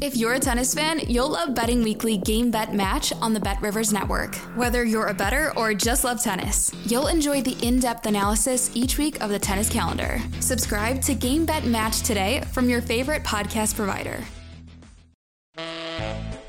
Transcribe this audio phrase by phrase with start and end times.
[0.00, 3.60] If you're a tennis fan, you'll love Betting Weekly Game Bet Match on the Bet
[3.60, 4.34] Rivers Network.
[4.56, 8.98] Whether you're a better or just love tennis, you'll enjoy the in depth analysis each
[8.98, 10.20] week of the tennis calendar.
[10.40, 14.24] Subscribe to Game Bet Match today from your favorite podcast provider.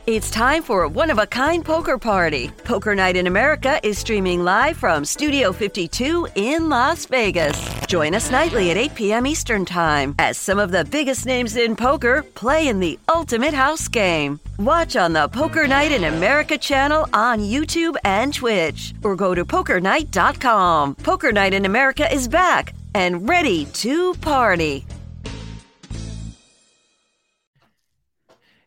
[0.05, 2.49] It's time for a one of a kind poker party.
[2.63, 7.83] Poker Night in America is streaming live from Studio 52 in Las Vegas.
[7.94, 9.28] Join us nightly at 8 p.m.
[9.28, 13.88] Eastern Time as some of the biggest names in poker play in the ultimate house
[13.88, 14.40] game.
[14.58, 19.46] Watch on the Poker Night in America channel on YouTube and Twitch or go to
[19.46, 20.96] pokernight.com.
[20.96, 24.88] Poker Night in America is back and ready to party.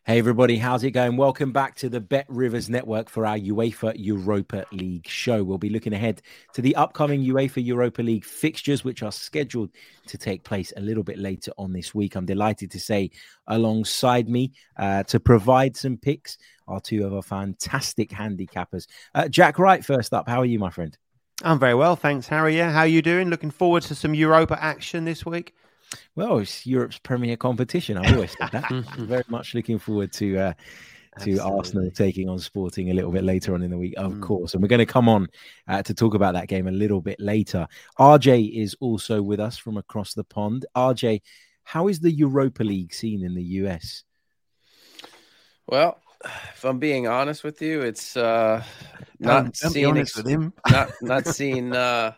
[0.08, 1.16] Hey everybody, how's it going?
[1.16, 5.42] Welcome back to the Bet Rivers Network for our UEFA Europa League show.
[5.42, 9.70] We'll be looking ahead to the upcoming UEFA Europa League fixtures, which are scheduled
[10.06, 12.14] to take place a little bit later on this week.
[12.14, 13.10] I'm delighted to say,
[13.48, 18.86] alongside me uh, to provide some picks, are two of our fantastic handicappers.
[19.12, 20.28] Uh, Jack Wright, first up.
[20.28, 20.96] How are you, my friend?
[21.42, 22.56] I'm very well, thanks, Harry.
[22.56, 23.28] Yeah, how are you doing?
[23.28, 25.52] Looking forward to some Europa action this week.
[26.14, 27.96] Well, it's Europe's premier competition.
[27.96, 28.70] I've always said that.
[28.98, 30.52] Very much looking forward to uh,
[31.20, 31.56] to Absolutely.
[31.58, 34.22] Arsenal taking on Sporting a little bit later on in the week, of mm.
[34.22, 34.52] course.
[34.54, 35.28] And we're going to come on
[35.66, 37.66] uh, to talk about that game a little bit later.
[37.98, 40.66] RJ is also with us from across the pond.
[40.76, 41.22] RJ,
[41.64, 44.04] how is the Europa League scene in the US?
[45.66, 48.62] Well, if I'm being honest with you, it's uh,
[49.18, 52.12] not seen ex- not not seen uh,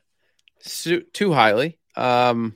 [0.61, 1.79] su- too highly.
[1.97, 2.55] Um,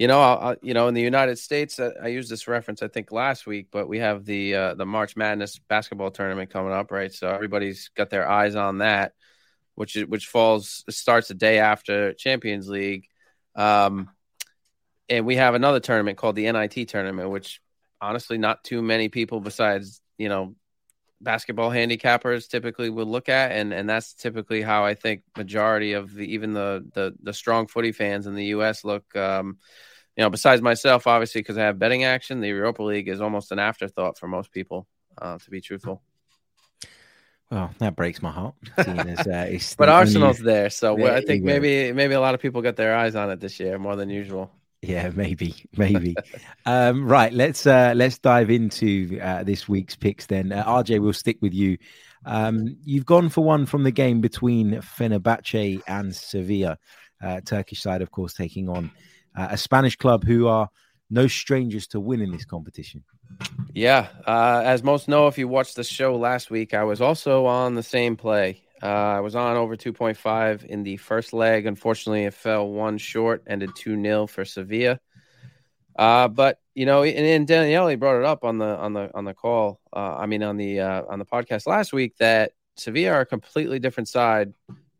[0.00, 2.88] you know, I, you know, in the United States, I, I used this reference I
[2.88, 6.90] think last week, but we have the uh, the March Madness basketball tournament coming up,
[6.90, 7.12] right?
[7.12, 9.12] So everybody's got their eyes on that,
[9.74, 13.08] which which falls starts the day after Champions League,
[13.54, 14.08] um,
[15.10, 17.60] and we have another tournament called the NIT tournament, which
[18.00, 20.54] honestly not too many people besides you know
[21.20, 26.14] basketball handicappers typically would look at and and that's typically how I think majority of
[26.14, 29.58] the even the the the strong footy fans in the US look um,
[30.16, 33.52] you know, besides myself, obviously, because I have betting action, the Europa League is almost
[33.52, 34.86] an afterthought for most people,
[35.16, 36.02] uh, to be truthful.
[37.50, 38.54] Well, that breaks my heart.
[38.76, 42.76] As, uh, but Arsenal's there, so I think maybe maybe a lot of people got
[42.76, 44.52] their eyes on it this year more than usual.
[44.82, 46.16] Yeah, maybe, maybe.
[46.66, 50.26] um, right, let's uh, let's dive into uh, this week's picks.
[50.26, 51.76] Then, uh, RJ, we'll stick with you.
[52.24, 56.78] Um, you've gone for one from the game between Fenerbahce and Sevilla,
[57.22, 58.90] uh, Turkish side, of course, taking on
[59.36, 60.68] uh, a Spanish club who are
[61.10, 63.02] no strangers to winning this competition.
[63.72, 67.46] Yeah, uh, as most know, if you watched the show last week, I was also
[67.46, 68.62] on the same play.
[68.82, 71.66] Uh, I was on over 2.5 in the first leg.
[71.66, 74.98] Unfortunately, it fell one short, ended 2 0 for Sevilla.
[75.98, 79.34] Uh, but you know, and, and brought it up on the on the on the
[79.34, 79.80] call.
[79.92, 83.26] Uh, I mean, on the uh, on the podcast last week that Sevilla are a
[83.26, 84.54] completely different side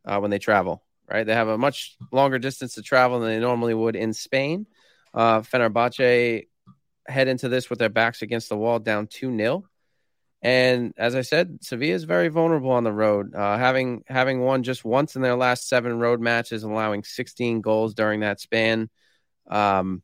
[0.04, 1.26] uh, when they travel right?
[1.26, 4.66] They have a much longer distance to travel than they normally would in Spain.
[5.12, 6.46] Uh, Fenerbahce
[7.06, 9.64] head into this with their backs against the wall, down 2 0.
[10.42, 14.62] And as I said, Sevilla is very vulnerable on the road, uh, having having won
[14.62, 18.88] just once in their last seven road matches, allowing 16 goals during that span.
[19.50, 20.02] Um,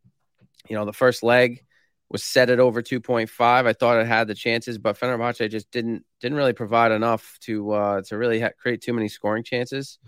[0.69, 1.64] you know, the first leg
[2.10, 3.30] was set at over 2.5.
[3.41, 7.72] I thought it had the chances, but Fenerbahce just didn't didn't really provide enough to
[7.72, 9.98] uh, to really ha- create too many scoring chances.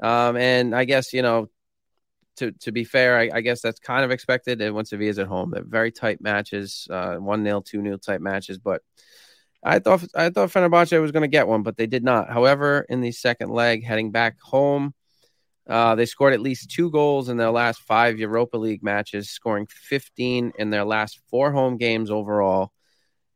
[0.00, 1.50] Um, and I guess, you know,
[2.36, 4.60] to, to be fair, I, I guess that's kind of expected.
[4.60, 8.20] And once Sevilla's at home, they're very tight matches, uh, one nil, two nil type
[8.20, 8.58] matches.
[8.58, 8.82] But
[9.64, 12.28] I thought I thought Fenerbahce was going to get one, but they did not.
[12.30, 14.94] However, in the second leg, heading back home,
[15.68, 19.66] uh, they scored at least two goals in their last five Europa League matches, scoring
[19.66, 22.72] 15 in their last four home games overall.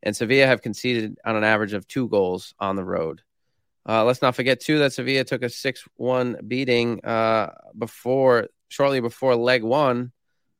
[0.03, 3.21] And Sevilla have conceded on an average of two goals on the road.
[3.87, 9.35] Uh, let's not forget too that Sevilla took a six-one beating uh, before, shortly before
[9.35, 10.11] leg one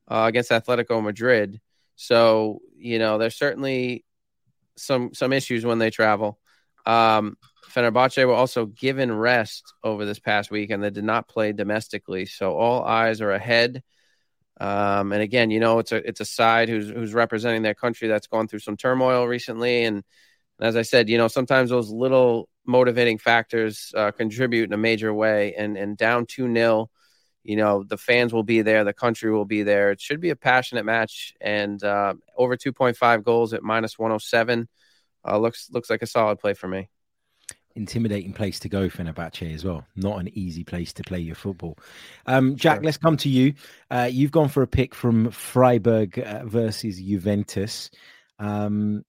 [0.07, 1.61] uh, against Atletico Madrid.
[1.95, 4.03] So you know there's certainly
[4.81, 6.39] some some issues when they travel.
[6.85, 7.37] Um,
[7.69, 12.25] Fenerbahce were also given rest over this past week, and they did not play domestically.
[12.25, 13.83] So all eyes are ahead.
[14.59, 18.07] Um, and again, you know, it's a it's a side who's who's representing their country
[18.07, 20.03] that's gone through some turmoil recently, and,
[20.59, 25.13] as I said, you know, sometimes those little motivating factors uh, contribute in a major
[25.13, 25.53] way.
[25.55, 26.89] And and down two 0
[27.43, 29.91] you know the fans will be there, the country will be there.
[29.91, 33.97] It should be a passionate match, and uh, over two point five goals at minus
[33.97, 34.69] one hundred oh seven
[35.27, 36.89] uh, looks looks like a solid play for me
[37.75, 39.85] intimidating place to go, Fenerbahce, as well.
[39.95, 41.77] Not an easy place to play your football.
[42.25, 42.83] Um, Jack, sure.
[42.83, 43.53] let's come to you.
[43.89, 47.89] Uh, you've gone for a pick from Freiburg uh, versus Juventus.
[48.37, 49.03] Um,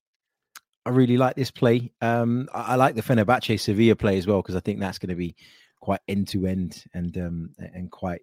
[0.86, 1.92] I really like this play.
[2.00, 5.10] Um, I, I, like the Fenerbahce Sevilla play as well because I think that's going
[5.10, 5.36] to be
[5.80, 8.22] quite end to end and um, and quite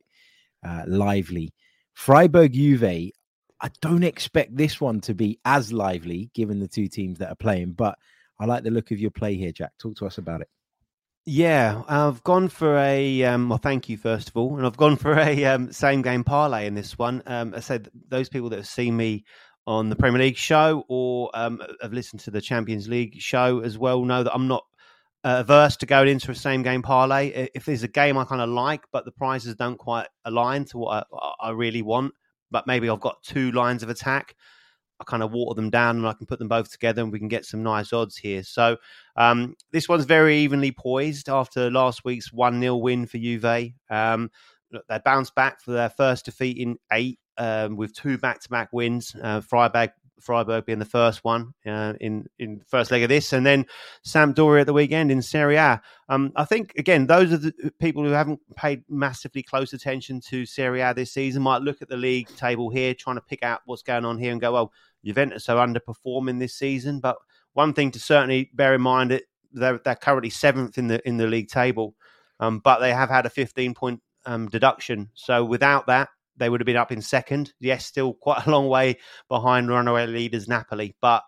[0.65, 1.53] uh, lively.
[1.93, 3.11] Freiburg Juve.
[3.59, 7.35] I don't expect this one to be as lively given the two teams that are
[7.35, 7.97] playing, but
[8.39, 9.71] I like the look of your play here, Jack.
[9.79, 10.49] Talk to us about it.
[11.25, 13.57] Yeah, I've gone for a um, well.
[13.57, 16.75] Thank you first of all, and I've gone for a um, same game parlay in
[16.75, 17.21] this one.
[17.25, 19.25] Um, I said those people that have seen me
[19.65, 23.77] on the Premier League show or um, have listened to the Champions League show as
[23.77, 24.63] well know that I'm not
[25.23, 27.49] uh, averse to going into a same game parlay.
[27.53, 30.77] If there's a game I kind of like, but the prices don't quite align to
[30.77, 32.13] what I, I really want,
[32.51, 34.35] but maybe I've got two lines of attack.
[34.99, 37.19] I kind of water them down and I can put them both together and we
[37.19, 38.41] can get some nice odds here.
[38.43, 38.77] So
[39.15, 43.73] um, this one's very evenly poised after last week's 1 0 win for Juve.
[43.89, 44.31] Um,
[44.71, 48.69] they bounced back for their first defeat in eight um, with two back to back
[48.73, 49.15] wins.
[49.21, 53.45] Uh, Freiburg, Freiburg being the first one uh, in in first leg of this, and
[53.45, 53.65] then
[54.05, 55.81] Sampdoria at the weekend in Serie A.
[56.09, 60.45] Um, I think again, those are the people who haven't paid massively close attention to
[60.45, 63.61] Serie A this season might look at the league table here, trying to pick out
[63.65, 64.73] what's going on here, and go, "Well,
[65.03, 67.17] Juventus are underperforming this season." But
[67.53, 71.17] one thing to certainly bear in mind that they're, they're currently seventh in the in
[71.17, 71.95] the league table,
[72.39, 75.09] um, but they have had a 15 point um, deduction.
[75.13, 77.53] So without that, they would have been up in second.
[77.59, 78.97] Yes, still quite a long way
[79.27, 81.23] behind runaway leaders Napoli, but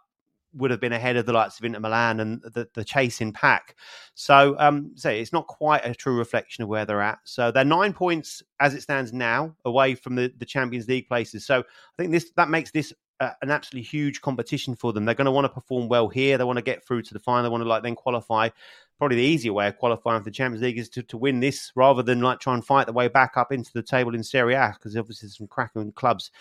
[0.54, 3.76] would have been ahead of the likes of Inter Milan and the, the chasing pack.
[4.16, 7.20] So, um, so it's not quite a true reflection of where they're at.
[7.24, 11.46] So they're nine points as it stands now away from the, the Champions League places.
[11.46, 11.64] So I
[11.98, 15.06] think this that makes this uh, an absolutely huge competition for them.
[15.06, 16.38] They're going to want to perform well here.
[16.38, 17.44] They want to get through to the final.
[17.44, 18.50] They want to like then qualify.
[19.00, 21.72] Probably the easier way of qualifying for the Champions League is to, to win this
[21.76, 24.54] rather than like try and fight the way back up into the table in Serie
[24.54, 26.32] A because obviously there's some cracking clubs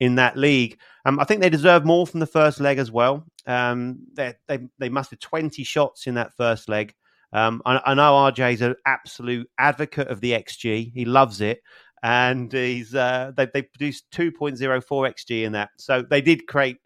[0.00, 0.78] in that league.
[1.04, 3.24] Um, I think they deserve more from the first leg as well.
[3.46, 6.94] Um, they, they they must have 20 shots in that first leg.
[7.32, 10.92] Um, I, I, know RJ is an absolute advocate of the XG.
[10.94, 11.60] He loves it
[12.02, 15.70] and he's uh, they they produced 2.04 xg in that.
[15.76, 16.78] So they did create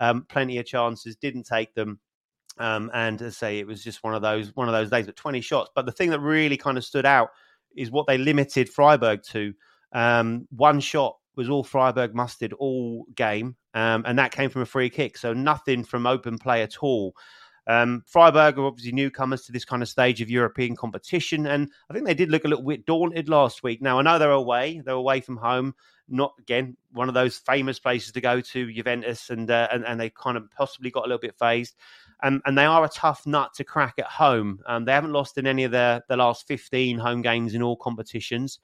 [0.00, 1.98] um, plenty of chances, didn't take them.
[2.58, 5.06] Um, and I say, it was just one of those one of those days.
[5.06, 5.70] But 20 shots.
[5.74, 7.30] But the thing that really kind of stood out
[7.76, 9.54] is what they limited Freiburg to.
[9.92, 14.66] Um, one shot was all Freiburg mustered all game, um, and that came from a
[14.66, 15.16] free kick.
[15.16, 17.14] So nothing from open play at all.
[17.68, 21.92] Um, Freiburg are obviously newcomers to this kind of stage of European competition, and I
[21.92, 23.82] think they did look a little bit daunted last week.
[23.82, 25.74] Now I know they're away; they're away from home.
[26.08, 30.00] Not again one of those famous places to go to, Juventus, and uh, and, and
[30.00, 31.76] they kind of possibly got a little bit fazed.
[32.22, 34.58] And, and they are a tough nut to crack at home.
[34.66, 37.76] Um, they haven't lost in any of their the last fifteen home games in all
[37.76, 38.60] competitions.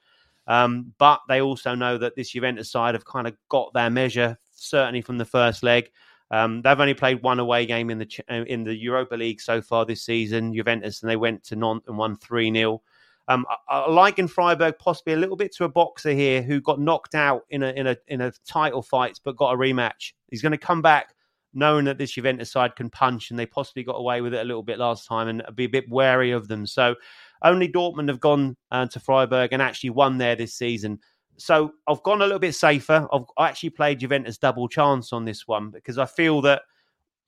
[0.47, 4.37] Um, but they also know that this Juventus side have kind of got their measure,
[4.51, 5.91] certainly from the first leg.
[6.31, 9.61] Um, they've only played one away game in the uh, in the Europa League so
[9.61, 12.81] far this season, Juventus, and they went to Nantes and won three 0
[13.27, 16.79] um, I, I liken Freiburg possibly a little bit to a boxer here who got
[16.79, 20.13] knocked out in a in a in a title fight but got a rematch.
[20.29, 21.13] He's going to come back
[21.53, 24.43] knowing that this Juventus side can punch, and they possibly got away with it a
[24.43, 26.67] little bit last time, and be a bit wary of them.
[26.67, 26.95] So
[27.43, 30.99] only Dortmund have gone uh, to Freiburg and actually won there this season
[31.37, 33.07] so I've gone a little bit safer.
[33.11, 36.61] I've actually played Juventus double chance on this one because I feel that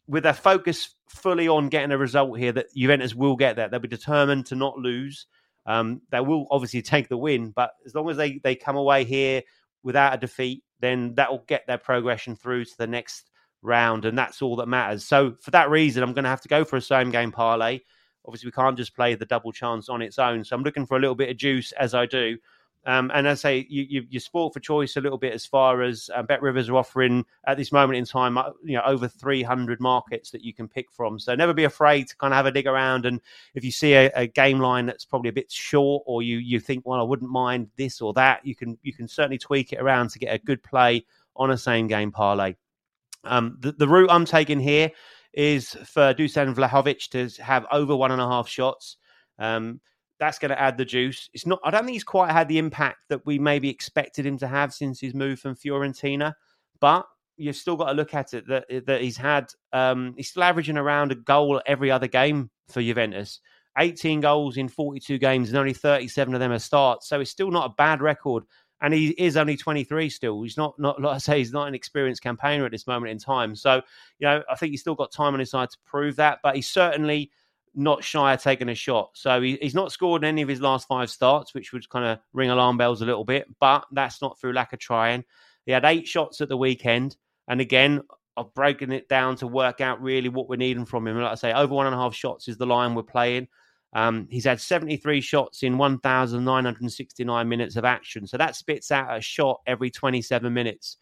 [0.08, 3.72] with their focus fully on getting a result here, that Juventus will get that.
[3.72, 5.28] They'll be determined to not lose.
[5.66, 9.04] Um, they will obviously take the win, but as long as they, they come away
[9.04, 9.44] here
[9.84, 13.30] without a defeat, then that will get their progression through to the next
[13.62, 15.04] round, and that's all that matters.
[15.04, 17.80] So for that reason, I'm going to have to go for a same game parlay.
[18.26, 20.96] Obviously, we can't just play the double chance on its own, so I'm looking for
[20.96, 22.38] a little bit of juice as I do.
[22.88, 25.46] Um, and as I say, you, you, you sport for choice a little bit as
[25.46, 28.84] far as uh, Bet Rivers are offering at this moment in time, uh, you know,
[28.86, 31.20] over 300 markets that you can pick from.
[31.20, 33.06] So never be afraid to kind of have a dig around.
[33.06, 33.20] And
[33.56, 36.62] if you see a, a, game line that's probably a bit short, or you you
[36.62, 39.82] think, well, I wouldn't mind this or that, you can you can certainly tweak it
[39.82, 42.56] around to get a good play on a same game parlay.
[43.26, 44.92] Um, the, the route I'm taking here
[45.34, 48.96] is for Dusan Vlahovic to have over one and a half shots.
[49.40, 49.82] Um,
[50.20, 51.30] that's going to add the juice.
[51.34, 51.60] It's not.
[51.64, 54.74] I don't think he's quite had the impact that we maybe expected him to have
[54.74, 56.34] since his move from Fiorentina,
[56.80, 57.06] but
[57.38, 59.52] you've still got to look at it that that he's had.
[59.74, 63.40] Um, he's still averaging around a goal every other game for Juventus,
[63.78, 67.08] 18 goals in 42 games, and only 37 of them are starts.
[67.08, 68.44] So it's still not a bad record.
[68.80, 70.44] And he is only 23 still.
[70.44, 73.18] He's not, not like I say, he's not an experienced campaigner at this moment in
[73.18, 73.56] time.
[73.56, 73.82] So,
[74.20, 76.56] you know, I think he's still got time on his side to prove that, but
[76.56, 77.32] he's certainly
[77.78, 79.12] not shy of taking a shot.
[79.14, 82.06] So he, he's not scored in any of his last five starts, which would kind
[82.06, 85.24] of ring alarm bells a little bit, but that's not through lack of trying.
[85.66, 87.16] He had eight shots at the weekend.
[87.48, 88.02] And again,
[88.36, 91.20] I've broken it down to work out really what we're needing from him.
[91.20, 93.48] Like I say, over one and a half shots is the line we're playing.
[93.94, 98.28] Um, he's had 73 shots in 1,969 minutes of action.
[98.28, 100.98] So that spits out a shot every 27 minutes.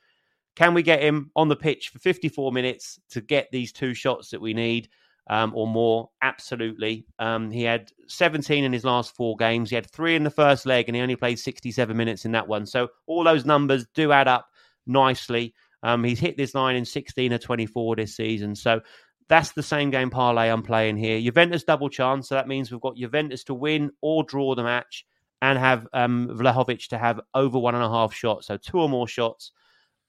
[0.56, 4.30] Can we get him on the pitch for 54 minutes to get these two shots
[4.30, 4.90] that we need
[5.28, 6.10] um, or more?
[6.22, 7.06] Absolutely.
[7.20, 9.70] Um, he had 17 in his last four games.
[9.70, 12.48] He had three in the first leg and he only played 67 minutes in that
[12.48, 12.66] one.
[12.66, 14.48] So all those numbers do add up
[14.86, 15.54] nicely.
[15.84, 18.56] Um, he's hit this line in 16 or 24 this season.
[18.56, 18.82] So
[19.28, 21.20] that's the same game parlay I'm playing here.
[21.20, 22.30] Juventus double chance.
[22.30, 25.06] So that means we've got Juventus to win or draw the match
[25.42, 28.48] and have um, Vlahovic to have over one and a half shots.
[28.48, 29.52] So two or more shots.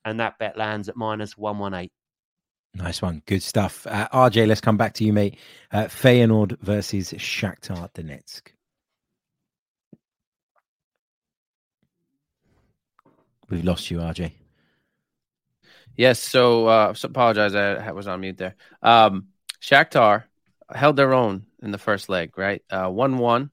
[0.04, 1.90] And that bet lands at minus 118.
[2.76, 3.23] Nice one.
[3.25, 3.87] Good stuff.
[3.87, 5.38] Uh, RJ, let's come back to you, mate.
[5.73, 8.49] Uh, Feyenoord versus Shakhtar Donetsk.
[13.49, 14.33] We've lost you, RJ.
[15.97, 18.56] Yes, so, uh, so apologize, I was on mute there.
[18.83, 19.28] Um,
[19.62, 20.25] Shakhtar
[20.71, 22.62] held their own in the first leg, right?
[22.68, 23.50] Uh, one one,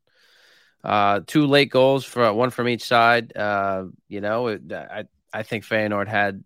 [0.84, 3.38] uh, two late goals for one from each side.
[3.38, 6.44] Uh, you know, I I think Feyenoord had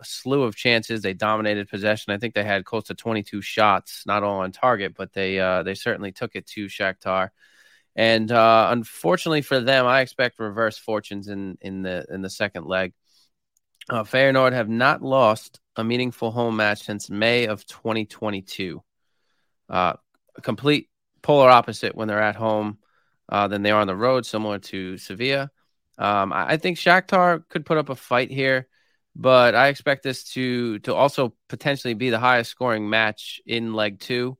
[0.00, 1.02] a slew of chances.
[1.02, 2.12] They dominated possession.
[2.12, 5.62] I think they had close to 22 shots, not all on target, but they uh,
[5.62, 7.30] they certainly took it to Shakhtar.
[7.94, 12.66] And uh, unfortunately for them, I expect reverse fortunes in in the in the second
[12.66, 12.92] leg.
[13.88, 18.82] Uh, Feyenoord have not lost a meaningful home match since May of 2022.
[19.68, 19.94] Uh,
[20.36, 20.88] a complete
[21.22, 22.78] polar opposite when they're at home
[23.28, 25.50] uh, than they are on the road, similar to Sevilla.
[25.98, 28.68] Um, I, I think Shakhtar could put up a fight here,
[29.18, 33.98] but I expect this to to also potentially be the highest scoring match in leg
[33.98, 34.36] two.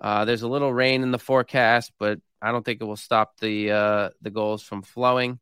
[0.00, 3.38] Uh, there's a little rain in the forecast, but I don't think it will stop
[3.38, 5.38] the uh, the goals from flowing.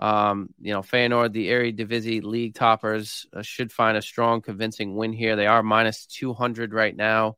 [0.00, 5.12] Um, you know, Feyenoord, the Eredivisie league toppers, uh, should find a strong, convincing win
[5.12, 5.36] here.
[5.36, 7.36] They are minus 200 right now.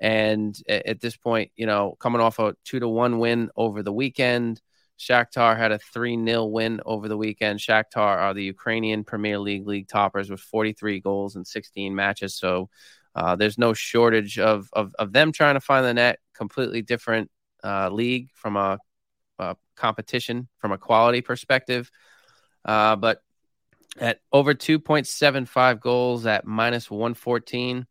[0.00, 3.82] And at, at this point, you know, coming off a two to one win over
[3.82, 4.60] the weekend,
[4.98, 7.58] Shakhtar had a 3 0 win over the weekend.
[7.58, 12.34] Shakhtar are the Ukrainian Premier League league toppers with 43 goals in 16 matches.
[12.34, 12.70] So
[13.14, 16.18] uh, there's no shortage of, of, of, them trying to find the net.
[16.34, 17.30] Completely different
[17.62, 18.78] uh, league from a
[19.38, 21.90] uh, competition from a quality perspective.
[22.64, 23.20] Uh, but
[23.98, 27.86] at over 2.75 goals at minus 114,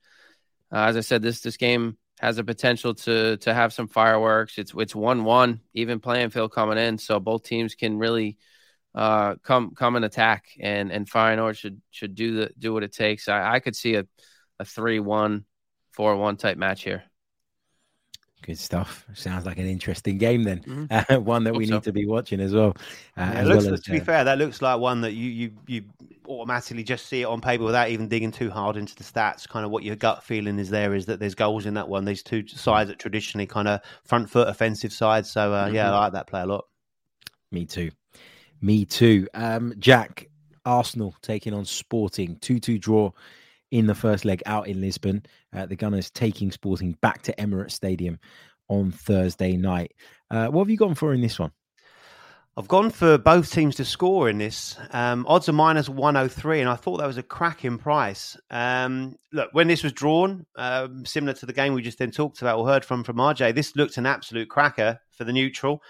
[0.71, 4.57] uh, as I said, this this game has a potential to to have some fireworks.
[4.57, 8.37] It's it's one one even playing field coming in, so both teams can really
[8.95, 12.93] uh, come come and attack, and and Feyenoord should should do the do what it
[12.93, 13.27] takes.
[13.27, 14.07] I, I could see a
[14.57, 15.43] a three one,
[15.91, 17.03] four one type match here.
[18.41, 19.05] Good stuff.
[19.13, 20.59] Sounds like an interesting game then.
[20.59, 21.13] Mm-hmm.
[21.15, 21.73] Uh, one that Hope we so.
[21.73, 22.73] need to be watching as well.
[23.17, 25.11] Uh, yeah, as looks, well as, to be uh, fair, that looks like one that
[25.11, 25.83] you you you
[26.27, 29.47] automatically just see it on paper without even digging too hard into the stats.
[29.47, 32.05] Kind of what your gut feeling is there is that there's goals in that one.
[32.05, 35.31] These two sides that traditionally kind of front foot offensive sides.
[35.31, 35.75] So uh, mm-hmm.
[35.75, 36.65] yeah, I like that play a lot.
[37.51, 37.91] Me too.
[38.61, 39.27] Me too.
[39.33, 40.29] Um, Jack,
[40.65, 43.11] Arsenal taking on Sporting, two two draw
[43.71, 45.25] in the first leg out in Lisbon.
[45.51, 48.19] Uh, the Gunners taking Sporting back to Emirates Stadium
[48.69, 49.93] on Thursday night.
[50.31, 51.51] Uh, what have you gone for in this one?
[52.55, 54.77] I've gone for both teams to score in this.
[54.91, 58.37] Um, odds are minus 103, and I thought that was a cracking price.
[58.51, 62.43] Um, look, when this was drawn, um, similar to the game we just then talked
[62.43, 65.81] about or heard from from RJ, this looked an absolute cracker for the neutral.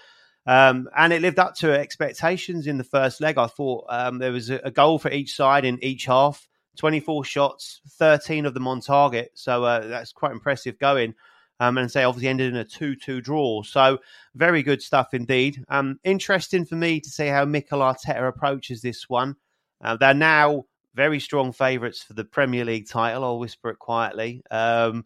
[0.46, 3.36] Um, and it lived up to expectations in the first leg.
[3.36, 6.48] I thought um, there was a, a, goal for each side in each half.
[6.76, 9.30] 24 shots, 13 of them on target.
[9.34, 11.14] So uh, that's quite impressive going.
[11.60, 13.62] Um, and say obviously ended in a 2 2 draw.
[13.62, 13.98] So
[14.34, 15.64] very good stuff indeed.
[15.68, 19.36] Um, interesting for me to see how Mikel Arteta approaches this one.
[19.80, 23.24] Uh, they're now very strong favourites for the Premier League title.
[23.24, 24.42] I'll whisper it quietly.
[24.50, 25.04] Um,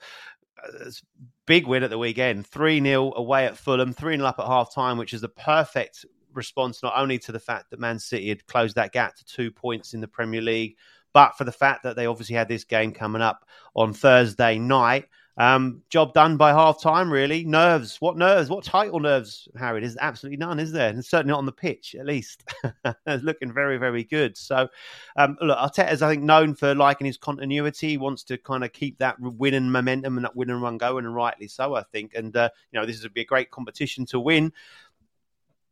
[1.47, 4.75] big win at the weekend 3 0 away at Fulham, 3 0 up at half
[4.75, 8.47] time, which is the perfect response not only to the fact that Man City had
[8.47, 10.77] closed that gap to two points in the Premier League,
[11.13, 15.07] but for the fact that they obviously had this game coming up on Thursday night.
[15.39, 17.45] Um, job done by half time, really.
[17.45, 18.01] Nerves.
[18.01, 18.51] What nerves?
[18.51, 19.81] What title nerves, Harry?
[19.81, 20.91] There's absolutely none, is there?
[20.91, 22.43] And certainly not on the pitch, at least.
[23.07, 24.37] it's looking very, very good.
[24.37, 24.69] So,
[25.17, 27.91] um, look, Arteta's, I think, known for liking his continuity.
[27.91, 31.05] He wants to kind of keep that winning momentum and that win and run going,
[31.05, 32.15] and rightly so, I think.
[32.15, 34.53] And, uh, you know, this would be a great competition to win.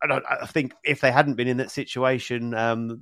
[0.02, 3.00] I, I think if they hadn't been in that situation, um,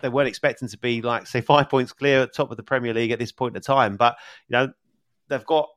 [0.00, 2.94] they weren't expecting to be like say five points clear at top of the Premier
[2.94, 3.96] League at this point in time.
[3.96, 4.16] But
[4.48, 4.72] you know
[5.28, 5.68] they've got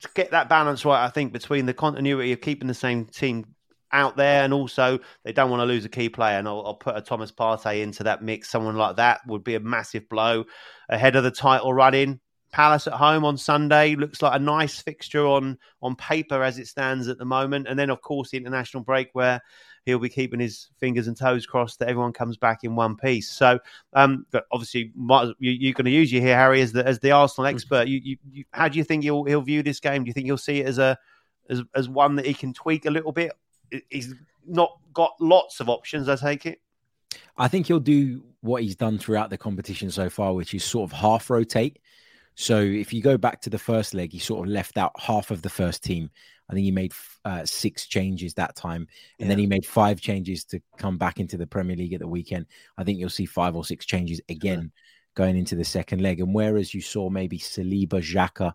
[0.00, 3.44] to get that balance right, I think, between the continuity of keeping the same team
[3.90, 6.38] out there and also they don't want to lose a key player.
[6.38, 8.50] And I'll, I'll, put a Thomas Partey into that mix.
[8.50, 10.44] Someone like that would be a massive blow
[10.88, 15.26] ahead of the title run Palace at home on Sunday looks like a nice fixture
[15.26, 17.66] on on paper as it stands at the moment.
[17.68, 19.42] And then, of course, the international break where
[19.88, 23.30] he'll be keeping his fingers and toes crossed that everyone comes back in one piece.
[23.30, 23.58] So,
[23.94, 24.92] um, but obviously,
[25.38, 27.54] you, are going to use you here, Harry, as the as the Arsenal mm.
[27.54, 27.88] expert.
[27.88, 30.04] You, you, you, how do you think he'll he'll view this game?
[30.04, 30.98] Do you think he'll see it as a
[31.48, 33.32] as as one that he can tweak a little bit?
[33.88, 34.14] He's
[34.46, 36.08] not got lots of options.
[36.08, 36.60] I take it.
[37.38, 40.90] I think he'll do what he's done throughout the competition so far, which is sort
[40.90, 41.78] of half rotate.
[42.34, 45.30] So if you go back to the first leg, he sort of left out half
[45.30, 46.10] of the first team
[46.48, 46.92] I think he made
[47.24, 48.88] uh, six changes that time,
[49.18, 49.28] and yeah.
[49.28, 52.46] then he made five changes to come back into the Premier League at the weekend.
[52.76, 54.72] I think you'll see five or six changes again
[55.18, 56.20] going into the second leg.
[56.20, 58.52] And whereas you saw maybe Saliba, Xhaka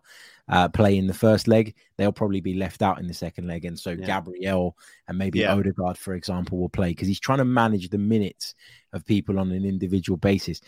[0.48, 3.66] uh, play in the first leg, they'll probably be left out in the second leg.
[3.66, 4.06] And so yeah.
[4.06, 4.74] Gabriel
[5.06, 5.54] and maybe yeah.
[5.54, 8.54] Odegaard, for example, will play because he's trying to manage the minutes
[8.94, 10.62] of people on an individual basis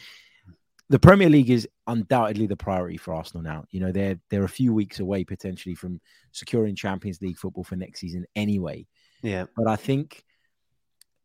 [0.89, 3.65] the Premier League is undoubtedly the priority for Arsenal now.
[3.71, 6.01] You know, they're they're a few weeks away potentially from
[6.33, 8.87] securing Champions League football for next season anyway.
[9.23, 9.47] Yeah.
[9.57, 10.23] But I think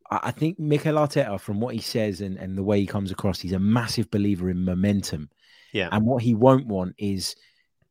[0.10, 3.40] I think Mikel Arteta, from what he says and, and the way he comes across,
[3.40, 5.30] he's a massive believer in momentum.
[5.74, 5.90] Yeah.
[5.92, 7.36] And what he won't want is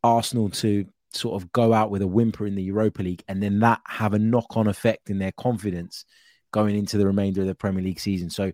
[0.02, 3.58] Arsenal to sort of go out with a whimper in the Europa League and then
[3.60, 6.04] that have a knock on effect in their confidence
[6.52, 8.28] going into the remainder of the Premier League season.
[8.30, 8.52] So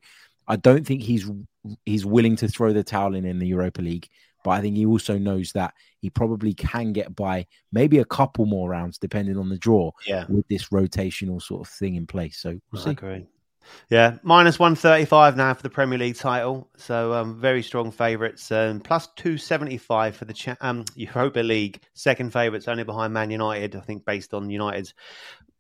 [0.49, 1.29] I don't think he's
[1.85, 4.09] he's willing to throw the towel in in the Europa League,
[4.45, 8.47] but I think he also knows that he probably can get by maybe a couple
[8.47, 9.91] more rounds depending on the draw.
[10.07, 10.25] Yeah.
[10.29, 12.39] with this rotational sort of thing in place.
[12.39, 12.91] So we'll see.
[12.91, 13.27] Agree.
[13.91, 16.69] Yeah, minus one thirty five now for the Premier League title.
[16.77, 18.51] So um, very strong favourites.
[18.53, 23.13] Um, plus two seventy five for the cha- um, Europa League second favourites, only behind
[23.13, 23.77] Man United.
[23.77, 24.95] I think based on United's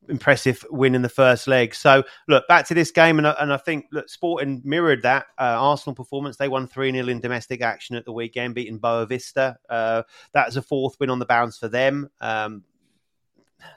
[0.08, 1.74] impressive win in the first leg.
[1.74, 5.56] So, look, back to this game, and, and I think look, Sporting mirrored that uh,
[5.58, 6.36] Arsenal performance.
[6.36, 9.56] They won 3 0 in domestic action at the weekend, beating Boavista.
[9.68, 12.10] Uh, that's a fourth win on the bounce for them.
[12.20, 12.64] Um,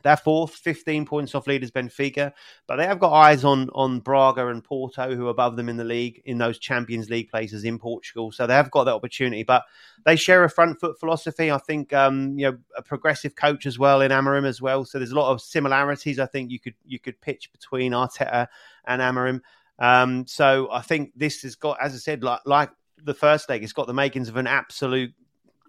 [0.03, 2.33] they're fourth, 15 points off leaders Benfica,
[2.67, 5.77] but they have got eyes on on Braga and Porto, who are above them in
[5.77, 8.31] the league in those Champions League places in Portugal.
[8.31, 9.63] So they have got that opportunity, but
[10.05, 11.51] they share a front foot philosophy.
[11.51, 14.85] I think um, you know a progressive coach as well in Amorim as well.
[14.85, 16.19] So there's a lot of similarities.
[16.19, 18.47] I think you could you could pitch between Arteta
[18.85, 19.41] and Amorim.
[19.79, 22.69] Um, so I think this has got, as I said, like like
[23.03, 25.13] the first leg, it's got the makings of an absolute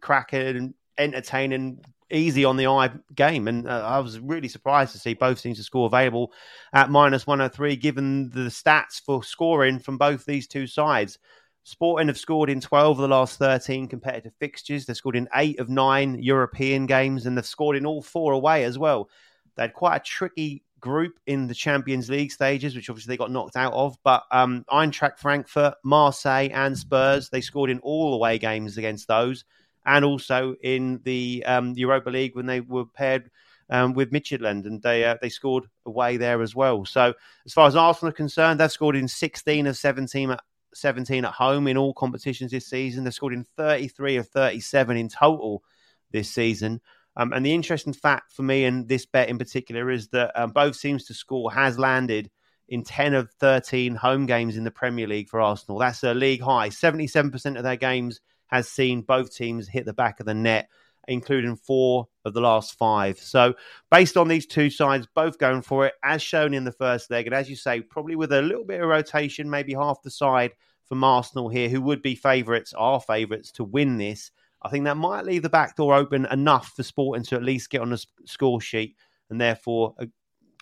[0.00, 0.68] cracker
[0.98, 3.48] entertaining easy on the eye game.
[3.48, 6.32] And uh, I was really surprised to see both teams to score available
[6.72, 11.18] at minus 103, given the stats for scoring from both these two sides.
[11.62, 14.86] Sporting have scored in 12 of the last 13 competitive fixtures.
[14.86, 18.64] They've scored in eight of nine European games, and they've scored in all four away
[18.64, 19.08] as well.
[19.56, 23.30] They had quite a tricky group in the Champions League stages, which obviously they got
[23.30, 23.96] knocked out of.
[24.02, 29.44] But um, Eintracht Frankfurt, Marseille, and Spurs, they scored in all away games against those
[29.86, 33.30] and also in the um, Europa League when they were paired
[33.70, 36.84] um, with Midtjylland, and they uh, they scored away there as well.
[36.84, 37.14] So
[37.46, 40.40] as far as Arsenal are concerned, they've scored in 16 of 17 at
[40.74, 43.04] 17 at home in all competitions this season.
[43.04, 45.62] They've scored in 33 of 37 in total
[46.10, 46.80] this season.
[47.16, 50.50] Um, and the interesting fact for me and this bet in particular is that um,
[50.50, 52.30] both teams to score has landed
[52.68, 55.78] in 10 of 13 home games in the Premier League for Arsenal.
[55.78, 56.68] That's a league high.
[56.68, 60.68] 77% of their games has seen both teams hit the back of the net,
[61.08, 63.18] including four of the last five.
[63.18, 63.54] So,
[63.90, 67.26] based on these two sides both going for it, as shown in the first leg,
[67.26, 70.52] and as you say, probably with a little bit of rotation, maybe half the side
[70.86, 74.30] from Arsenal here, who would be favourites, are favourites to win this.
[74.62, 77.70] I think that might leave the back door open enough for Sporting to at least
[77.70, 78.96] get on the score sheet,
[79.30, 80.08] and therefore a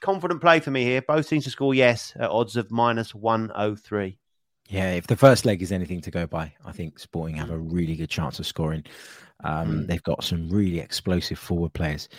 [0.01, 1.03] confident play for me here.
[1.03, 4.18] Both teams to score yes at odds of minus 103.
[4.68, 7.59] Yeah, if the first leg is anything to go by, I think Sporting have a
[7.59, 8.85] really good chance of scoring.
[9.42, 9.87] Um, mm.
[9.87, 12.11] They've got some really explosive forward players.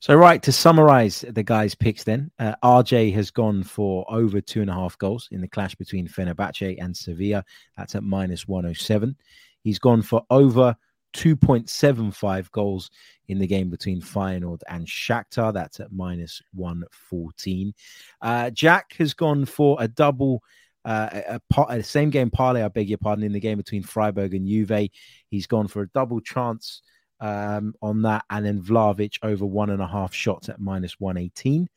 [0.00, 4.60] So, right to summarize the guys' picks, then uh, RJ has gone for over two
[4.60, 7.42] and a half goals in the clash between Fenerbahce and Sevilla.
[7.78, 9.16] That's at minus 107.
[9.62, 10.76] He's gone for over
[11.14, 12.90] 2.75 goals
[13.28, 15.54] in the game between Feyenoord and Shakhtar.
[15.54, 17.72] That's at minus 114.
[18.20, 20.42] Uh, Jack has gone for a double.
[20.84, 24.34] Uh, a, a, same game parlay, I beg your pardon, in the game between Freiburg
[24.34, 24.90] and Juve.
[25.30, 26.82] He's gone for a double chance
[27.20, 31.68] um, on that, and then Vlahovic over one and a half shots at minus 118.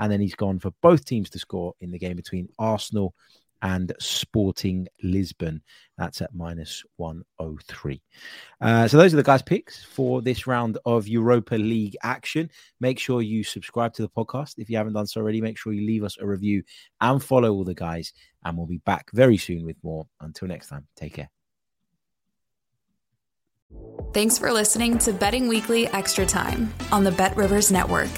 [0.00, 3.14] And then he's gone for both teams to score in the game between Arsenal
[3.62, 5.62] and Sporting Lisbon.
[5.96, 8.00] That's at minus 103.
[8.60, 12.50] Uh, so those are the guys' picks for this round of Europa League action.
[12.80, 14.54] Make sure you subscribe to the podcast.
[14.58, 16.62] If you haven't done so already, make sure you leave us a review
[17.00, 18.12] and follow all the guys.
[18.44, 20.06] And we'll be back very soon with more.
[20.20, 21.30] Until next time, take care.
[24.14, 28.08] Thanks for listening to Betting Weekly Extra Time on the Bet Rivers Network.